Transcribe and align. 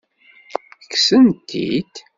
Kksen-t-id? 0.91 1.95